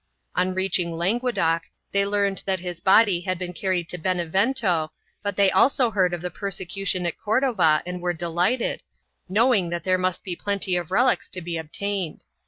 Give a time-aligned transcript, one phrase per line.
[0.35, 5.51] On reaching Languedoc they learned that his body had been carried to Benevento, but they
[5.51, 8.81] also heard of the persecution at Cordova and were delighted,
[9.29, 12.23] know ing that there must be plenty of relics to be obtained.